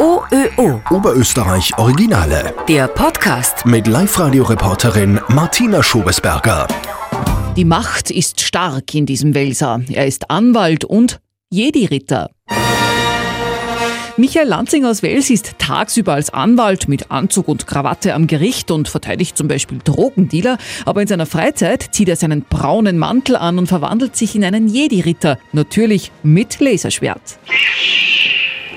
[0.00, 0.80] OÖO.
[0.88, 2.54] Oberösterreich Originale.
[2.66, 3.66] Der Podcast.
[3.66, 6.66] Mit Live-Radio-Reporterin Martina Schobesberger.
[7.54, 9.82] Die Macht ist stark in diesem Welser.
[9.90, 12.30] Er ist Anwalt und Jedi-Ritter.
[14.16, 18.88] Michael Lanzing aus Wels ist tagsüber als Anwalt mit Anzug und Krawatte am Gericht und
[18.88, 20.56] verteidigt zum Beispiel Drogendealer,
[20.86, 24.66] aber in seiner Freizeit zieht er seinen braunen Mantel an und verwandelt sich in einen
[24.66, 27.38] Jedi-Ritter, natürlich mit Laserschwert.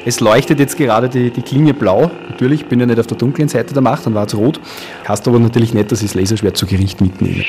[0.06, 2.12] Es leuchtet jetzt gerade die, die Klinge blau.
[2.30, 4.60] Natürlich bin ich nicht auf der dunklen Seite der Macht, dann war es rot.
[5.08, 7.46] Heißt aber natürlich nicht, dass ich das Laserschwert zu Gericht mitnehme.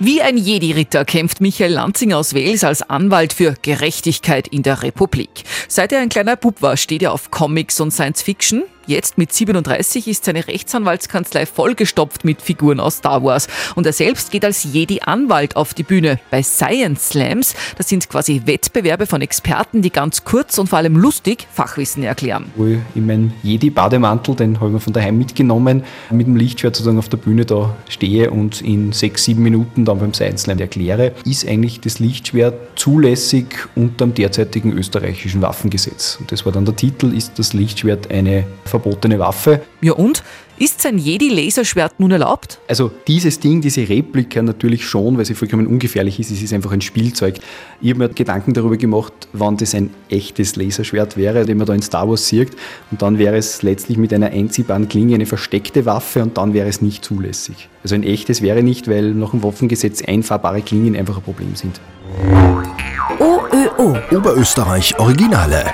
[0.00, 5.44] Wie ein Jedi-Ritter kämpft Michael Lanzing aus Wales als Anwalt für Gerechtigkeit in der Republik.
[5.66, 8.62] Seit er ein kleiner Bub war, steht er auf Comics und Science Fiction.
[8.88, 13.46] Jetzt mit 37 ist seine Rechtsanwaltskanzlei vollgestopft mit Figuren aus Star Wars.
[13.74, 17.54] Und er selbst geht als Jedi-Anwalt auf die Bühne bei Science Slams.
[17.76, 22.50] Das sind quasi Wettbewerbe von Experten, die ganz kurz und vor allem lustig Fachwissen erklären.
[22.56, 26.74] Wo ich in meinem Jedi-Bademantel, den habe ich mir von daheim mitgenommen, mit dem Lichtschwert
[26.74, 30.60] sozusagen auf der Bühne da stehe und in sechs, sieben Minuten dann beim Science Slam
[30.60, 36.16] erkläre, ist eigentlich das Lichtschwert zulässig unter dem derzeitigen österreichischen Waffengesetz.
[36.18, 38.46] Und das war dann der Titel, ist das Lichtschwert eine
[38.78, 39.62] verbotene Waffe.
[39.80, 40.22] Ja und?
[40.60, 42.58] Ist sein Jedi-Laserschwert nun erlaubt?
[42.66, 46.32] Also dieses Ding, diese Replika natürlich schon, weil sie vollkommen ungefährlich ist.
[46.32, 47.38] Es ist einfach ein Spielzeug.
[47.80, 51.74] Ich habe mir Gedanken darüber gemacht, wann das ein echtes Laserschwert wäre, den man da
[51.74, 52.50] in Star Wars sieht.
[52.90, 56.68] Und dann wäre es letztlich mit einer einziehbaren Klinge eine versteckte Waffe und dann wäre
[56.68, 57.68] es nicht zulässig.
[57.84, 61.80] Also ein echtes wäre nicht, weil nach dem Waffengesetz einfahrbare Klingen einfach ein Problem sind.
[63.20, 63.96] OÖO.
[64.10, 65.66] Oberösterreich Originale.